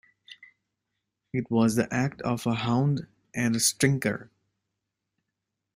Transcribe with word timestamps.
It 1.31 1.51
was 1.51 1.75
the 1.75 1.87
act 1.93 2.23
of 2.23 2.47
a 2.47 2.55
hound 2.55 3.05
and 3.35 3.55
a 3.55 3.59
stinker. 3.59 4.31